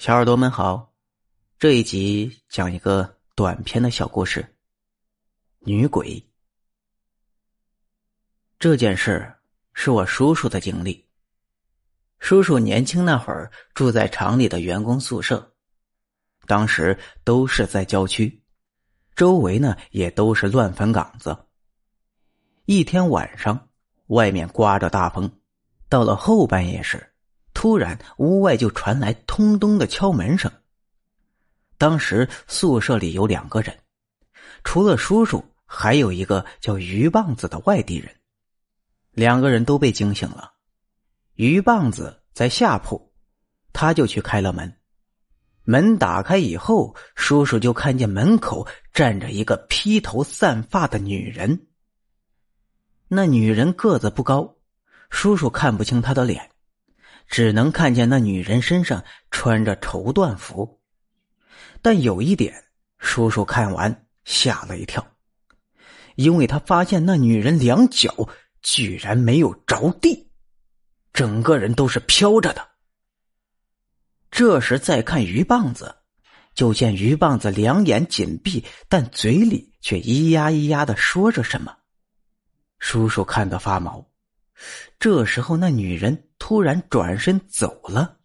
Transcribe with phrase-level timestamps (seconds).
[0.00, 0.94] 小耳朵们好，
[1.58, 4.56] 这一集讲一个短篇的小故事。
[5.58, 6.26] 女鬼
[8.58, 9.30] 这件事
[9.74, 11.06] 是我叔叔的经历。
[12.18, 15.54] 叔叔年轻那会儿住在厂里的员工宿舍，
[16.46, 18.42] 当时都是在郊区，
[19.14, 21.36] 周围呢也都是乱坟岗子。
[22.64, 23.68] 一天晚上，
[24.06, 25.30] 外面刮着大风，
[25.90, 27.09] 到了后半夜时。
[27.60, 30.50] 突然，屋外就传来咚咚的敲门声。
[31.76, 33.78] 当时宿舍里有两个人，
[34.64, 38.16] 除了叔叔，还有一个叫鱼棒子的外地人。
[39.10, 40.54] 两个人都被惊醒了。
[41.34, 43.12] 鱼棒子在下铺，
[43.74, 44.78] 他就去开了门。
[45.64, 51.66] 门打开以后，叔叔就看见门口站着一个披头散发的女人。
[53.08, 54.56] 那女人个子不高，
[55.10, 56.50] 叔叔看不清她的脸。
[57.30, 60.80] 只能看见那女人身上穿着绸缎服，
[61.80, 62.64] 但有一点，
[62.98, 65.06] 叔叔看完吓了一跳，
[66.16, 68.28] 因为他发现那女人两脚
[68.62, 70.28] 居然没有着地，
[71.12, 72.68] 整个人都是飘着的。
[74.32, 75.94] 这时再看鱼棒子，
[76.54, 81.76] 就见鱼棒子两眼紧闭，但嘴里却咿呀咿呀的说着什么，
[82.80, 84.10] 叔叔看得发毛。
[84.98, 88.16] 这时候，那女人突然转身走了，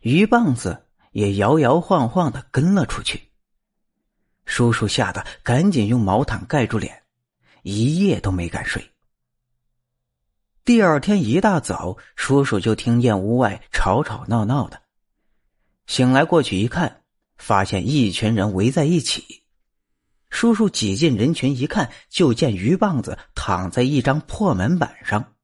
[0.00, 3.30] 鱼棒子也摇摇晃晃的跟了出去。
[4.46, 7.04] 叔叔吓得赶紧用毛毯盖住脸，
[7.62, 8.90] 一夜都没敢睡。
[10.64, 14.82] 第二天一大早，叔叔就听见屋外吵吵闹闹的，
[15.86, 17.04] 醒来过去一看，
[17.36, 19.44] 发现一群人围在一起。
[20.30, 25.34] 叔叔挤进人群一看，就见鱼棒子躺在一张破门板上，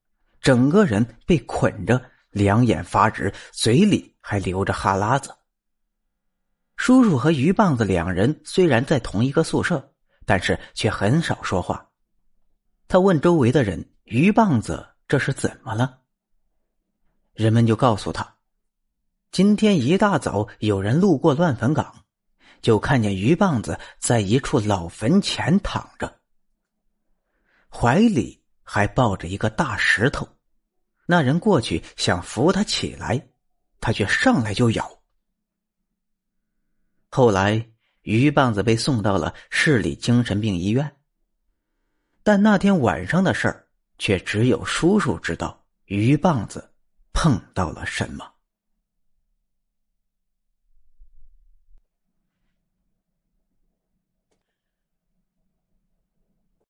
[0.45, 5.35] 整个人被捆着，两眼发直，嘴里还流着哈喇子。
[6.77, 9.91] 叔叔和鱼棒子两人虽然在同一个宿舍，
[10.23, 11.89] 但是却很少说话。
[12.87, 16.01] 他问周围的人：“鱼棒子这是怎么了？”
[17.33, 18.35] 人们就告诉他
[19.31, 22.05] ：“今天一大早有人路过乱坟岗。”
[22.61, 26.19] 就看见鱼棒子在一处老坟前躺着，
[27.67, 30.27] 怀里还抱着一个大石头。
[31.05, 33.27] 那人过去想扶他起来，
[33.79, 34.99] 他却上来就咬。
[37.09, 37.69] 后来，
[38.01, 40.95] 鱼棒子被送到了市里精神病医院。
[42.23, 43.67] 但那天晚上的事儿，
[43.97, 45.63] 却只有叔叔知道。
[45.85, 46.73] 鱼棒子
[47.13, 48.34] 碰到了什么？